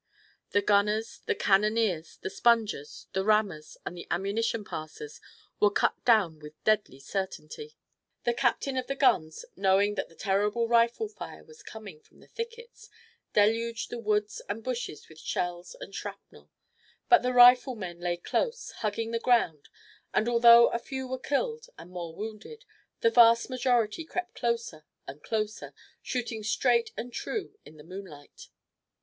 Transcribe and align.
The 0.49 0.63
gunners, 0.63 1.19
the 1.27 1.35
cannoneers, 1.35 2.17
the 2.23 2.31
spongers, 2.31 3.05
the 3.13 3.23
rammers 3.23 3.77
and 3.85 3.95
the 3.95 4.07
ammunition 4.09 4.65
passers 4.65 5.21
were 5.59 5.69
cut 5.69 6.03
down 6.05 6.39
with 6.39 6.55
deadly 6.63 6.99
certainty. 6.99 7.77
The 8.23 8.33
captain 8.33 8.77
of 8.77 8.87
the 8.87 8.95
guns, 8.95 9.45
knowing 9.55 9.93
that 9.93 10.09
the 10.09 10.15
terrible 10.15 10.67
rifle 10.67 11.07
fire 11.07 11.43
was 11.43 11.61
coming 11.61 11.99
from 12.01 12.19
the 12.19 12.25
thickets, 12.25 12.89
deluged 13.33 13.91
the 13.91 13.99
woods 13.99 14.41
and 14.49 14.63
bushes 14.63 15.07
with 15.07 15.19
shells 15.19 15.75
and 15.79 15.93
shrapnel, 15.93 16.49
but 17.07 17.21
the 17.21 17.31
riflemen 17.31 17.99
lay 17.99 18.17
close, 18.17 18.71
hugging 18.79 19.11
the 19.11 19.19
ground, 19.19 19.69
and 20.15 20.27
although 20.27 20.69
a 20.69 20.79
few 20.79 21.07
were 21.07 21.19
killed 21.19 21.67
and 21.77 21.91
more 21.91 22.15
wounded, 22.15 22.65
the 23.01 23.11
vast 23.11 23.51
majority 23.51 24.03
crept 24.03 24.33
closer 24.33 24.83
and 25.05 25.21
closer, 25.21 25.75
shooting 26.01 26.41
straight 26.41 26.89
and 26.97 27.13
true 27.13 27.55
in 27.65 27.77
the 27.77 27.83
moonlight. 27.83 28.47